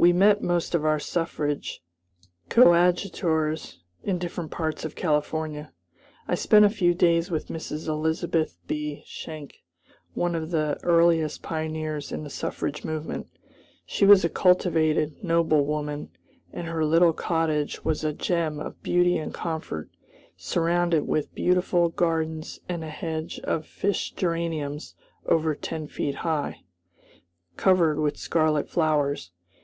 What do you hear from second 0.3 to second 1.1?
most of our